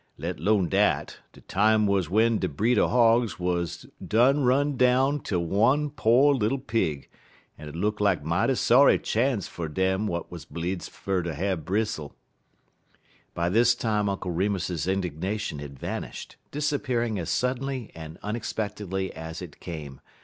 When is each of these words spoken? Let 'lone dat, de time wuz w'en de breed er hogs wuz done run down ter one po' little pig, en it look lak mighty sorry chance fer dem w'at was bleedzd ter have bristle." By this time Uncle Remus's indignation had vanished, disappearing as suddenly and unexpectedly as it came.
Let 0.17 0.39
'lone 0.39 0.67
dat, 0.67 1.19
de 1.31 1.41
time 1.41 1.85
wuz 1.85 2.05
w'en 2.09 2.39
de 2.39 2.49
breed 2.49 2.79
er 2.79 2.87
hogs 2.87 3.37
wuz 3.39 3.85
done 4.03 4.39
run 4.43 4.75
down 4.75 5.19
ter 5.19 5.37
one 5.37 5.91
po' 5.91 6.29
little 6.31 6.57
pig, 6.57 7.07
en 7.59 7.69
it 7.69 7.75
look 7.75 8.01
lak 8.01 8.23
mighty 8.23 8.55
sorry 8.55 8.97
chance 8.97 9.47
fer 9.47 9.67
dem 9.67 10.07
w'at 10.07 10.31
was 10.31 10.43
bleedzd 10.45 10.89
ter 11.05 11.33
have 11.33 11.65
bristle." 11.65 12.15
By 13.35 13.49
this 13.49 13.75
time 13.75 14.09
Uncle 14.09 14.31
Remus's 14.31 14.87
indignation 14.87 15.59
had 15.59 15.77
vanished, 15.77 16.35
disappearing 16.49 17.19
as 17.19 17.29
suddenly 17.29 17.91
and 17.93 18.17
unexpectedly 18.23 19.13
as 19.13 19.39
it 19.39 19.59
came. 19.59 20.01